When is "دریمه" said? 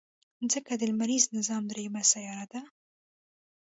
1.69-2.01